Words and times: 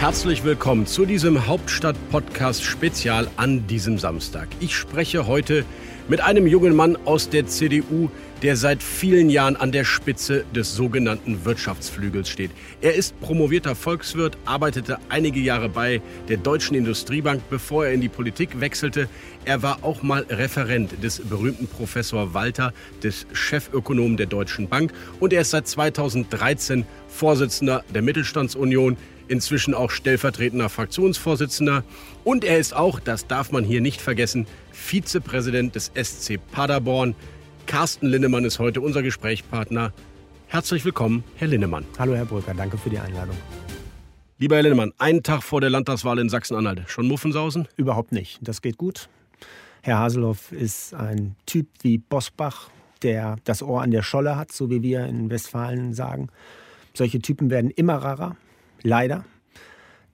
Herzlich 0.00 0.44
willkommen 0.44 0.86
zu 0.86 1.04
diesem 1.04 1.46
Hauptstadt-Podcast 1.46 2.64
Spezial 2.64 3.28
an 3.36 3.66
diesem 3.66 3.98
Samstag. 3.98 4.48
Ich 4.58 4.74
spreche 4.74 5.26
heute 5.26 5.66
mit 6.08 6.22
einem 6.22 6.46
jungen 6.46 6.74
Mann 6.74 6.96
aus 7.04 7.28
der 7.28 7.46
CDU, 7.46 8.08
der 8.40 8.56
seit 8.56 8.82
vielen 8.82 9.28
Jahren 9.28 9.56
an 9.56 9.72
der 9.72 9.84
Spitze 9.84 10.46
des 10.54 10.74
sogenannten 10.74 11.44
Wirtschaftsflügels 11.44 12.30
steht. 12.30 12.50
Er 12.80 12.94
ist 12.94 13.20
promovierter 13.20 13.74
Volkswirt, 13.74 14.38
arbeitete 14.46 14.96
einige 15.10 15.38
Jahre 15.38 15.68
bei 15.68 16.00
der 16.30 16.38
Deutschen 16.38 16.76
Industriebank, 16.76 17.42
bevor 17.50 17.84
er 17.84 17.92
in 17.92 18.00
die 18.00 18.08
Politik 18.08 18.58
wechselte. 18.58 19.06
Er 19.44 19.62
war 19.62 19.80
auch 19.82 20.02
mal 20.02 20.24
Referent 20.30 21.04
des 21.04 21.20
berühmten 21.20 21.66
Professor 21.66 22.32
Walter, 22.32 22.72
des 23.02 23.26
Chefökonomen 23.34 24.16
der 24.16 24.26
Deutschen 24.26 24.66
Bank 24.66 24.94
und 25.20 25.34
er 25.34 25.42
ist 25.42 25.50
seit 25.50 25.68
2013 25.68 26.86
Vorsitzender 27.06 27.84
der 27.92 28.00
Mittelstandsunion, 28.00 28.96
inzwischen 29.30 29.74
auch 29.74 29.90
stellvertretender 29.90 30.68
Fraktionsvorsitzender. 30.68 31.84
Und 32.24 32.44
er 32.44 32.58
ist 32.58 32.74
auch, 32.74 32.98
das 32.98 33.26
darf 33.26 33.52
man 33.52 33.64
hier 33.64 33.80
nicht 33.80 34.00
vergessen, 34.00 34.46
Vizepräsident 34.72 35.74
des 35.76 35.92
SC 35.94 36.38
Paderborn. 36.50 37.14
Carsten 37.66 38.06
Linnemann 38.06 38.44
ist 38.44 38.58
heute 38.58 38.80
unser 38.80 39.02
Gesprächspartner. 39.02 39.92
Herzlich 40.48 40.84
willkommen, 40.84 41.22
Herr 41.36 41.46
Linnemann. 41.46 41.84
Hallo, 41.98 42.16
Herr 42.16 42.24
Brücker, 42.24 42.54
danke 42.54 42.76
für 42.76 42.90
die 42.90 42.98
Einladung. 42.98 43.36
Lieber 44.38 44.56
Herr 44.56 44.64
Linnemann, 44.64 44.92
einen 44.98 45.22
Tag 45.22 45.44
vor 45.44 45.60
der 45.60 45.70
Landtagswahl 45.70 46.18
in 46.18 46.28
Sachsen-Anhalt. 46.28 46.82
Schon 46.88 47.06
Muffensausen? 47.06 47.68
Überhaupt 47.76 48.10
nicht. 48.10 48.40
Das 48.42 48.62
geht 48.62 48.78
gut. 48.78 49.08
Herr 49.82 49.98
Haselhoff 49.98 50.50
ist 50.50 50.92
ein 50.92 51.36
Typ 51.46 51.68
wie 51.82 51.98
Bosbach, 51.98 52.68
der 53.02 53.36
das 53.44 53.62
Ohr 53.62 53.82
an 53.82 53.92
der 53.92 54.02
Scholle 54.02 54.36
hat, 54.36 54.50
so 54.50 54.70
wie 54.70 54.82
wir 54.82 55.06
in 55.06 55.30
Westfalen 55.30 55.94
sagen. 55.94 56.30
Solche 56.94 57.20
Typen 57.20 57.48
werden 57.50 57.70
immer 57.70 57.94
rarer, 57.94 58.36
leider. 58.82 59.24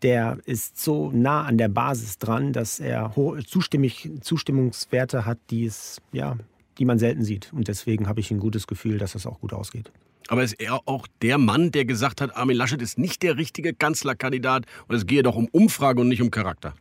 Der 0.03 0.39
ist 0.45 0.79
so 0.79 1.11
nah 1.11 1.45
an 1.45 1.59
der 1.59 1.69
Basis 1.69 2.19
dran, 2.19 2.53
dass 2.53 2.81
er 2.81 3.17
hohe 3.17 3.43
Zustimmungswerte 3.45 5.25
hat, 5.25 5.39
die, 5.51 5.65
es, 5.65 6.01
ja, 6.13 6.37
die 6.79 6.85
man 6.85 6.99
selten 6.99 7.25
sieht. 7.25 7.53
Und 7.53 7.69
deswegen 7.69 8.07
habe 8.07 8.21
ich 8.21 8.31
ein 8.31 8.39
gutes 8.39 8.67
Gefühl, 8.67 8.99
dass 8.99 9.13
das 9.13 9.27
auch 9.27 9.41
gut 9.41 9.53
ausgeht. 9.53 9.91
Aber 10.29 10.43
ist 10.43 10.61
er 10.61 10.81
auch 10.87 11.07
der 11.23 11.39
Mann, 11.39 11.71
der 11.71 11.85
gesagt 11.85 12.21
hat, 12.21 12.37
Armin 12.37 12.57
Laschet 12.57 12.83
ist 12.83 12.99
nicht 12.99 13.23
der 13.23 13.37
richtige 13.37 13.75
Kanzlerkandidat 13.75 14.65
und 14.89 14.97
es 14.97 15.07
gehe 15.07 15.23
doch 15.23 15.37
um 15.37 15.47
Umfrage 15.47 16.01
und 16.01 16.09
nicht 16.09 16.21
um 16.21 16.31
Charakter? 16.31 16.75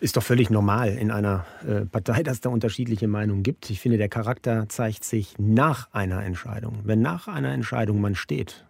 Ist 0.00 0.16
doch 0.16 0.22
völlig 0.22 0.50
normal 0.50 0.96
in 0.96 1.10
einer 1.10 1.46
äh, 1.66 1.86
Partei, 1.86 2.22
dass 2.24 2.34
es 2.34 2.40
da 2.40 2.48
unterschiedliche 2.48 3.08
Meinungen 3.08 3.42
gibt. 3.42 3.70
Ich 3.70 3.80
finde, 3.80 3.98
der 3.98 4.08
Charakter 4.08 4.68
zeigt 4.68 5.04
sich 5.04 5.34
nach 5.38 5.92
einer 5.92 6.24
Entscheidung. 6.24 6.80
Wenn 6.84 7.02
nach 7.02 7.28
einer 7.28 7.52
Entscheidung 7.52 8.00
man 8.00 8.14
steht 8.14 8.64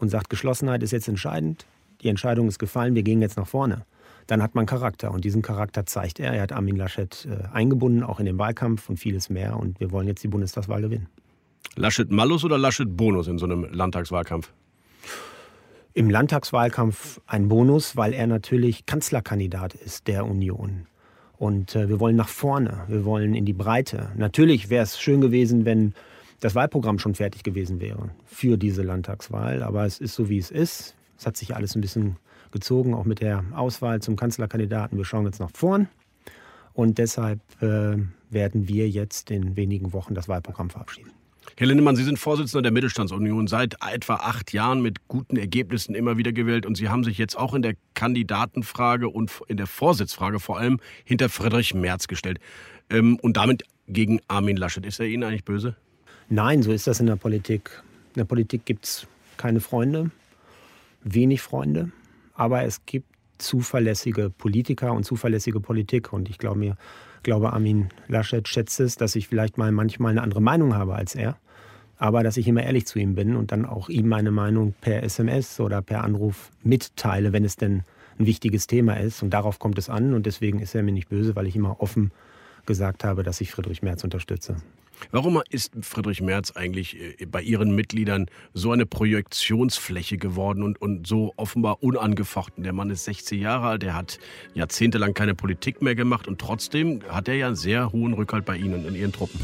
und 0.00 0.08
sagt, 0.08 0.30
Geschlossenheit 0.30 0.82
ist 0.82 0.90
jetzt 0.90 1.08
entscheidend, 1.08 1.66
die 2.02 2.08
Entscheidung 2.08 2.48
ist 2.48 2.58
gefallen, 2.58 2.94
wir 2.94 3.02
gehen 3.02 3.20
jetzt 3.20 3.36
nach 3.36 3.46
vorne, 3.46 3.84
dann 4.26 4.42
hat 4.42 4.54
man 4.54 4.66
Charakter. 4.66 5.10
Und 5.10 5.24
diesen 5.24 5.42
Charakter 5.42 5.86
zeigt 5.86 6.20
er. 6.20 6.32
Er 6.32 6.42
hat 6.42 6.52
Armin 6.52 6.76
Laschet 6.76 7.26
äh, 7.30 7.54
eingebunden, 7.54 8.02
auch 8.02 8.20
in 8.20 8.26
den 8.26 8.38
Wahlkampf 8.38 8.88
und 8.88 8.96
vieles 8.96 9.28
mehr. 9.28 9.56
Und 9.56 9.80
wir 9.80 9.90
wollen 9.90 10.06
jetzt 10.06 10.22
die 10.22 10.28
Bundestagswahl 10.28 10.80
gewinnen. 10.82 11.08
Laschet 11.76 12.10
Malus 12.10 12.44
oder 12.44 12.58
Laschet 12.58 12.96
Bonus 12.96 13.28
in 13.28 13.38
so 13.38 13.44
einem 13.44 13.64
Landtagswahlkampf? 13.70 14.52
Im 15.92 16.08
Landtagswahlkampf 16.08 17.20
ein 17.26 17.48
Bonus, 17.48 17.96
weil 17.96 18.12
er 18.12 18.26
natürlich 18.26 18.86
Kanzlerkandidat 18.86 19.74
ist 19.74 20.06
der 20.06 20.24
Union. 20.24 20.86
Und 21.36 21.74
äh, 21.74 21.88
wir 21.88 21.98
wollen 21.98 22.16
nach 22.16 22.28
vorne, 22.28 22.84
wir 22.88 23.04
wollen 23.04 23.34
in 23.34 23.44
die 23.44 23.52
Breite. 23.52 24.10
Natürlich 24.16 24.70
wäre 24.70 24.84
es 24.84 25.00
schön 25.00 25.20
gewesen, 25.20 25.64
wenn 25.64 25.94
das 26.40 26.54
Wahlprogramm 26.54 26.98
schon 26.98 27.14
fertig 27.14 27.42
gewesen 27.42 27.80
wäre 27.80 28.10
für 28.26 28.56
diese 28.56 28.82
Landtagswahl. 28.82 29.62
Aber 29.62 29.84
es 29.84 29.98
ist 29.98 30.14
so, 30.14 30.28
wie 30.28 30.38
es 30.38 30.50
ist. 30.50 30.96
Es 31.18 31.26
hat 31.26 31.36
sich 31.36 31.54
alles 31.54 31.74
ein 31.76 31.82
bisschen 31.82 32.16
gezogen, 32.50 32.94
auch 32.94 33.04
mit 33.04 33.20
der 33.20 33.44
Auswahl 33.54 34.00
zum 34.00 34.16
Kanzlerkandidaten. 34.16 34.96
Wir 34.96 35.04
schauen 35.04 35.26
jetzt 35.26 35.38
nach 35.38 35.50
vorn. 35.52 35.88
Und 36.72 36.98
deshalb 36.98 37.40
äh, 37.62 37.98
werden 38.30 38.68
wir 38.68 38.88
jetzt 38.88 39.30
in 39.30 39.56
wenigen 39.56 39.92
Wochen 39.92 40.14
das 40.14 40.28
Wahlprogramm 40.28 40.70
verabschieden. 40.70 41.10
Herr 41.56 41.66
Lindemann, 41.66 41.96
Sie 41.96 42.04
sind 42.04 42.18
Vorsitzender 42.18 42.62
der 42.62 42.72
Mittelstandsunion 42.72 43.46
seit 43.46 43.76
etwa 43.86 44.14
acht 44.14 44.52
Jahren 44.52 44.80
mit 44.80 45.08
guten 45.08 45.36
Ergebnissen 45.36 45.94
immer 45.94 46.16
wieder 46.16 46.32
gewählt. 46.32 46.64
Und 46.64 46.76
Sie 46.76 46.88
haben 46.88 47.04
sich 47.04 47.18
jetzt 47.18 47.36
auch 47.36 47.54
in 47.54 47.60
der 47.60 47.74
Kandidatenfrage 47.94 49.08
und 49.08 49.30
in 49.48 49.56
der 49.58 49.66
Vorsitzfrage 49.66 50.40
vor 50.40 50.58
allem 50.58 50.80
hinter 51.04 51.28
Friedrich 51.28 51.74
Merz 51.74 52.08
gestellt. 52.08 52.38
Ähm, 52.88 53.18
und 53.20 53.36
damit 53.36 53.64
gegen 53.88 54.20
Armin 54.28 54.56
Laschet. 54.56 54.86
Ist 54.86 55.00
er 55.00 55.06
Ihnen 55.06 55.24
eigentlich 55.24 55.44
böse? 55.44 55.76
Nein, 56.32 56.62
so 56.62 56.70
ist 56.70 56.86
das 56.86 57.00
in 57.00 57.06
der 57.06 57.16
Politik. 57.16 57.82
In 58.14 58.20
der 58.20 58.24
Politik 58.24 58.64
gibt 58.64 58.84
es 58.84 59.08
keine 59.36 59.58
Freunde, 59.58 60.12
wenig 61.02 61.42
Freunde. 61.42 61.90
Aber 62.34 62.62
es 62.62 62.86
gibt 62.86 63.08
zuverlässige 63.38 64.30
Politiker 64.30 64.92
und 64.92 65.02
zuverlässige 65.02 65.58
Politik. 65.58 66.12
Und 66.12 66.30
ich 66.30 66.38
glaube 66.38 66.60
mir, 66.60 66.76
glaube 67.24 67.52
Armin 67.52 67.88
Laschet 68.06 68.46
schätzt 68.46 68.78
es, 68.78 68.94
dass 68.94 69.16
ich 69.16 69.26
vielleicht 69.26 69.58
mal 69.58 69.72
manchmal 69.72 70.12
eine 70.12 70.22
andere 70.22 70.40
Meinung 70.40 70.72
habe 70.74 70.94
als 70.94 71.16
er. 71.16 71.36
Aber 71.98 72.22
dass 72.22 72.36
ich 72.36 72.46
immer 72.46 72.62
ehrlich 72.62 72.86
zu 72.86 73.00
ihm 73.00 73.16
bin 73.16 73.34
und 73.34 73.50
dann 73.50 73.64
auch 73.64 73.88
ihm 73.88 74.06
meine 74.06 74.30
Meinung 74.30 74.74
per 74.80 75.02
SMS 75.02 75.58
oder 75.58 75.82
per 75.82 76.04
Anruf 76.04 76.52
mitteile, 76.62 77.32
wenn 77.32 77.44
es 77.44 77.56
denn 77.56 77.82
ein 78.20 78.26
wichtiges 78.26 78.68
Thema 78.68 78.94
ist. 79.00 79.24
Und 79.24 79.30
darauf 79.30 79.58
kommt 79.58 79.78
es 79.78 79.90
an. 79.90 80.14
Und 80.14 80.26
deswegen 80.26 80.60
ist 80.60 80.76
er 80.76 80.84
mir 80.84 80.92
nicht 80.92 81.08
böse, 81.08 81.34
weil 81.34 81.48
ich 81.48 81.56
immer 81.56 81.80
offen 81.80 82.12
gesagt 82.66 83.02
habe, 83.02 83.24
dass 83.24 83.40
ich 83.40 83.50
Friedrich 83.50 83.82
Merz 83.82 84.04
unterstütze. 84.04 84.58
Warum 85.10 85.42
ist 85.50 85.72
Friedrich 85.82 86.20
Merz 86.20 86.52
eigentlich 86.52 86.96
äh, 86.96 87.26
bei 87.26 87.42
Ihren 87.42 87.74
Mitgliedern 87.74 88.26
so 88.54 88.72
eine 88.72 88.86
Projektionsfläche 88.86 90.18
geworden 90.18 90.62
und, 90.62 90.80
und 90.80 91.06
so 91.06 91.32
offenbar 91.36 91.82
unangefochten? 91.82 92.64
Der 92.64 92.72
Mann 92.72 92.90
ist 92.90 93.04
60 93.04 93.40
Jahre 93.40 93.68
alt, 93.68 93.84
er 93.84 93.94
hat 93.94 94.18
jahrzehntelang 94.54 95.14
keine 95.14 95.34
Politik 95.34 95.82
mehr 95.82 95.94
gemacht 95.94 96.28
und 96.28 96.40
trotzdem 96.40 97.00
hat 97.08 97.28
er 97.28 97.34
ja 97.34 97.46
einen 97.46 97.56
sehr 97.56 97.92
hohen 97.92 98.12
Rückhalt 98.14 98.44
bei 98.44 98.56
Ihnen 98.56 98.86
und 98.86 98.94
Ihren 98.94 99.12
Truppen. 99.12 99.40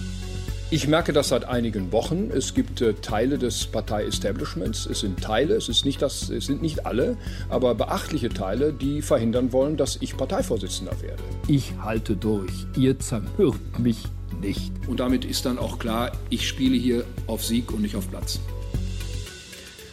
Ich 0.68 0.88
merke 0.88 1.12
das 1.12 1.28
seit 1.28 1.44
einigen 1.44 1.92
Wochen. 1.92 2.28
Es 2.34 2.52
gibt 2.52 2.80
äh, 2.80 2.94
Teile 2.94 3.38
des 3.38 3.66
Partei-Establishments. 3.66 4.86
Es 4.86 4.98
sind 4.98 5.22
Teile, 5.22 5.54
es, 5.54 5.68
ist 5.68 5.84
nicht 5.84 6.02
das, 6.02 6.28
es 6.28 6.46
sind 6.46 6.60
nicht 6.60 6.86
alle, 6.86 7.16
aber 7.48 7.76
beachtliche 7.76 8.30
Teile, 8.30 8.72
die 8.72 9.00
verhindern 9.00 9.52
wollen, 9.52 9.76
dass 9.76 9.96
ich 10.00 10.16
Parteivorsitzender 10.16 11.00
werde. 11.00 11.22
Ich 11.46 11.72
halte 11.80 12.16
durch. 12.16 12.50
Ihr 12.76 12.98
zermürbt 12.98 13.78
mich 13.78 14.08
nicht. 14.40 14.72
Und 14.86 15.00
damit 15.00 15.24
ist 15.24 15.46
dann 15.46 15.58
auch 15.58 15.78
klar, 15.78 16.12
ich 16.30 16.46
spiele 16.48 16.76
hier 16.76 17.04
auf 17.26 17.44
Sieg 17.44 17.72
und 17.72 17.82
nicht 17.82 17.96
auf 17.96 18.08
Platz. 18.10 18.40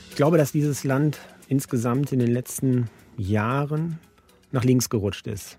Ich 0.10 0.16
glaube, 0.16 0.38
dass 0.38 0.52
dieses 0.52 0.84
Land 0.84 1.20
insgesamt 1.48 2.12
in 2.12 2.20
den 2.20 2.32
letzten 2.32 2.90
Jahren 3.18 4.00
nach 4.52 4.64
links 4.64 4.90
gerutscht 4.90 5.28
ist. 5.28 5.58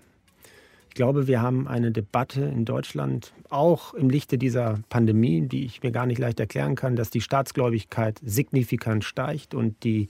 Ich 0.89 0.95
glaube, 0.95 1.27
wir 1.27 1.41
haben 1.41 1.67
eine 1.67 1.91
Debatte 1.91 2.41
in 2.41 2.63
Deutschland, 2.63 3.33
auch 3.49 3.93
im 3.93 4.09
Lichte 4.09 4.37
dieser 4.37 4.79
Pandemie, 4.87 5.41
die 5.41 5.65
ich 5.65 5.83
mir 5.83 5.91
gar 5.91 6.05
nicht 6.05 6.19
leicht 6.19 6.39
erklären 6.39 6.75
kann, 6.75 6.95
dass 6.95 7.09
die 7.09 7.19
Staatsgläubigkeit 7.19 8.21
signifikant 8.23 9.03
steigt 9.03 9.53
und 9.53 9.83
die 9.83 10.07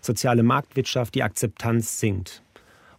soziale 0.00 0.42
Marktwirtschaft, 0.42 1.14
die 1.14 1.22
Akzeptanz 1.22 2.00
sinkt. 2.00 2.42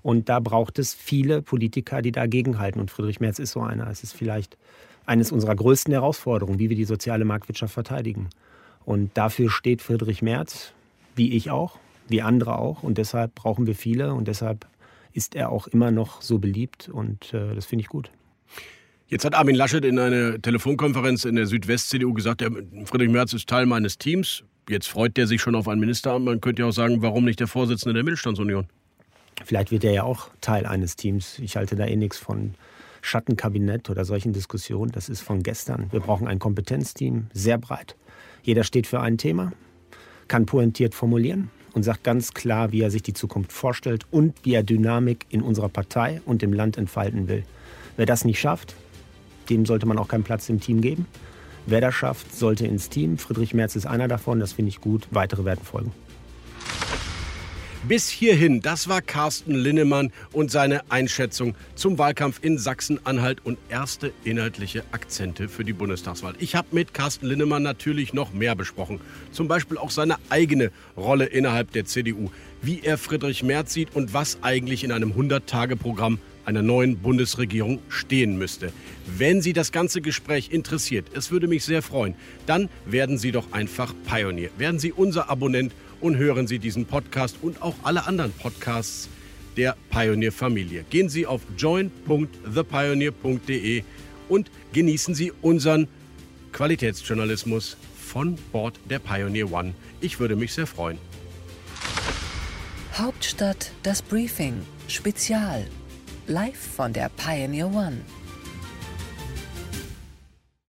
Und 0.01 0.29
da 0.29 0.39
braucht 0.39 0.79
es 0.79 0.93
viele 0.93 1.41
Politiker, 1.41 2.01
die 2.01 2.13
dagegenhalten. 2.13 2.79
Und 2.79 2.89
Friedrich 2.89 3.19
Merz 3.19 3.37
ist 3.37 3.51
so 3.51 3.61
einer. 3.61 3.89
Es 3.89 4.01
ist 4.01 4.13
vielleicht 4.13 4.57
eines 5.05 5.31
unserer 5.31 5.55
größten 5.55 5.93
Herausforderungen, 5.93 6.59
wie 6.59 6.69
wir 6.69 6.77
die 6.77 6.85
soziale 6.85 7.25
Marktwirtschaft 7.25 7.73
verteidigen. 7.73 8.29
Und 8.85 9.11
dafür 9.15 9.49
steht 9.49 9.81
Friedrich 9.81 10.21
Merz, 10.21 10.73
wie 11.15 11.33
ich 11.33 11.51
auch, 11.51 11.77
wie 12.07 12.21
andere 12.21 12.57
auch. 12.57 12.83
Und 12.83 12.97
deshalb 12.97 13.35
brauchen 13.35 13.67
wir 13.67 13.75
viele. 13.75 14.13
Und 14.13 14.27
deshalb 14.27 14.67
ist 15.13 15.35
er 15.35 15.49
auch 15.49 15.67
immer 15.67 15.91
noch 15.91 16.21
so 16.21 16.39
beliebt 16.39 16.89
und 16.89 17.33
äh, 17.33 17.55
das 17.55 17.65
finde 17.65 17.81
ich 17.81 17.89
gut. 17.89 18.11
Jetzt 19.07 19.25
hat 19.25 19.33
Armin 19.33 19.55
Laschet 19.55 19.83
in 19.83 19.97
einer 19.97 20.39
Telefonkonferenz 20.39 21.25
in 21.25 21.35
der 21.35 21.47
Südwest-CDU 21.47 22.13
gesagt, 22.13 22.43
Friedrich 22.85 23.09
Merz 23.09 23.33
ist 23.33 23.49
Teil 23.49 23.65
meines 23.65 23.97
Teams. 23.97 24.43
Jetzt 24.69 24.87
freut 24.87 25.17
der 25.17 25.25
sich 25.25 25.41
schon 25.41 25.55
auf 25.55 25.67
ein 25.67 25.79
Ministeramt. 25.79 26.25
Man 26.25 26.41
könnte 26.41 26.61
ja 26.61 26.67
auch 26.67 26.73
sagen, 26.73 27.01
warum 27.01 27.25
nicht 27.25 27.39
der 27.39 27.47
Vorsitzende 27.47 27.95
der 27.95 28.03
Mittelstandsunion? 28.03 28.67
Vielleicht 29.43 29.71
wird 29.71 29.83
er 29.83 29.93
ja 29.93 30.03
auch 30.03 30.29
Teil 30.41 30.67
eines 30.67 30.95
Teams. 30.95 31.39
Ich 31.39 31.55
halte 31.55 31.75
da 31.75 31.85
eh 31.85 31.95
nichts 31.95 32.17
von 32.17 32.53
Schattenkabinett 33.01 33.89
oder 33.89 34.05
solchen 34.05 34.33
Diskussionen. 34.33 34.91
Das 34.91 35.09
ist 35.09 35.21
von 35.21 35.43
gestern. 35.43 35.87
Wir 35.91 35.99
brauchen 35.99 36.27
ein 36.27 36.39
Kompetenzteam, 36.39 37.27
sehr 37.33 37.57
breit. 37.57 37.95
Jeder 38.43 38.63
steht 38.63 38.87
für 38.87 39.01
ein 39.01 39.17
Thema, 39.17 39.51
kann 40.27 40.45
pointiert 40.45 40.95
formulieren 40.95 41.49
und 41.73 41.83
sagt 41.83 42.03
ganz 42.03 42.33
klar, 42.33 42.71
wie 42.71 42.81
er 42.81 42.91
sich 42.91 43.03
die 43.03 43.13
Zukunft 43.13 43.51
vorstellt 43.51 44.05
und 44.11 44.33
wie 44.43 44.53
er 44.53 44.63
Dynamik 44.63 45.25
in 45.29 45.41
unserer 45.41 45.69
Partei 45.69 46.21
und 46.25 46.43
im 46.43 46.53
Land 46.53 46.77
entfalten 46.77 47.27
will. 47.27 47.43
Wer 47.97 48.05
das 48.05 48.25
nicht 48.25 48.39
schafft, 48.39 48.75
dem 49.49 49.65
sollte 49.65 49.85
man 49.85 49.97
auch 49.97 50.07
keinen 50.07 50.23
Platz 50.23 50.49
im 50.49 50.59
Team 50.59 50.81
geben. 50.81 51.05
Wer 51.65 51.81
das 51.81 51.93
schafft, 51.93 52.33
sollte 52.35 52.65
ins 52.65 52.89
Team. 52.89 53.17
Friedrich 53.17 53.53
Merz 53.53 53.75
ist 53.75 53.85
einer 53.85 54.07
davon, 54.07 54.39
das 54.39 54.53
finde 54.53 54.69
ich 54.69 54.81
gut. 54.81 55.07
Weitere 55.11 55.45
werden 55.45 55.63
folgen. 55.63 55.91
Bis 57.87 58.09
hierhin, 58.09 58.59
das 58.59 58.89
war 58.89 59.01
Carsten 59.01 59.55
Linnemann 59.55 60.11
und 60.33 60.51
seine 60.51 60.91
Einschätzung 60.91 61.55
zum 61.75 61.97
Wahlkampf 61.97 62.39
in 62.41 62.57
Sachsen-Anhalt 62.57 63.39
und 63.45 63.57
erste 63.69 64.11
inhaltliche 64.25 64.83
Akzente 64.91 65.47
für 65.47 65.63
die 65.63 65.71
Bundestagswahl. 65.71 66.33
Ich 66.39 66.55
habe 66.55 66.67
mit 66.71 66.93
Carsten 66.93 67.25
Linnemann 67.25 67.63
natürlich 67.63 68.13
noch 68.13 68.33
mehr 68.33 68.53
besprochen. 68.53 68.99
Zum 69.31 69.47
Beispiel 69.47 69.77
auch 69.77 69.91
seine 69.91 70.17
eigene 70.29 70.71
Rolle 70.97 71.25
innerhalb 71.25 71.71
der 71.71 71.85
CDU, 71.85 72.31
wie 72.61 72.81
er 72.83 72.97
Friedrich 72.97 73.43
Merz 73.43 73.73
sieht 73.73 73.95
und 73.95 74.13
was 74.13 74.39
eigentlich 74.41 74.83
in 74.83 74.91
einem 74.91 75.13
100-Tage-Programm 75.13 76.19
einer 76.43 76.61
neuen 76.61 76.97
Bundesregierung 76.97 77.79
stehen 77.87 78.37
müsste. 78.37 78.73
Wenn 79.05 79.41
Sie 79.41 79.53
das 79.53 79.71
ganze 79.71 80.01
Gespräch 80.01 80.49
interessiert, 80.51 81.05
es 81.13 81.31
würde 81.31 81.47
mich 81.47 81.63
sehr 81.63 81.81
freuen, 81.81 82.15
dann 82.45 82.69
werden 82.85 83.17
Sie 83.17 83.31
doch 83.31 83.53
einfach 83.53 83.93
Pionier. 84.05 84.49
Werden 84.57 84.79
Sie 84.79 84.91
unser 84.91 85.29
Abonnent 85.29 85.73
und 86.01 86.17
hören 86.17 86.47
Sie 86.47 86.59
diesen 86.59 86.85
Podcast 86.85 87.37
und 87.41 87.61
auch 87.61 87.75
alle 87.83 88.05
anderen 88.07 88.33
Podcasts 88.33 89.07
der 89.57 89.75
Pioneer 89.89 90.31
Familie. 90.31 90.85
Gehen 90.89 91.09
Sie 91.09 91.25
auf 91.25 91.41
join.thepioneer.de 91.57 93.83
und 94.29 94.49
genießen 94.73 95.15
Sie 95.15 95.31
unseren 95.41 95.87
Qualitätsjournalismus 96.51 97.77
von 97.97 98.35
Bord 98.51 98.79
der 98.89 98.99
Pioneer 98.99 99.49
One. 99.51 99.73
Ich 100.01 100.19
würde 100.19 100.35
mich 100.35 100.53
sehr 100.53 100.67
freuen. 100.67 100.97
Hauptstadt 102.93 103.71
das 103.83 104.01
Briefing 104.01 104.55
Spezial 104.87 105.67
live 106.27 106.57
von 106.57 106.93
der 106.93 107.09
Pioneer 107.09 107.67
One. 107.67 107.97